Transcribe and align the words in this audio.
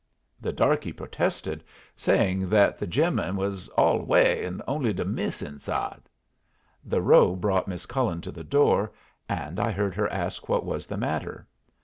The 0.39 0.51
darky 0.51 0.91
protested, 0.91 1.63
saying 1.95 2.49
that 2.49 2.79
the 2.79 2.87
"gentmun 2.87 3.35
was 3.35 3.69
all 3.77 3.99
away, 4.01 4.43
and 4.45 4.59
only 4.67 4.93
de 4.93 5.05
miss 5.05 5.43
inside." 5.43 6.01
The 6.83 7.03
row 7.03 7.35
brought 7.35 7.67
Miss 7.67 7.85
Cullen 7.85 8.19
to 8.21 8.31
the 8.31 8.43
door, 8.43 8.93
and 9.29 9.59
I 9.59 9.69
heard 9.69 9.93
her 9.93 10.09
ask 10.11 10.49
what 10.49 10.65
was 10.65 10.87
the 10.87 10.97
matter. 10.97 11.45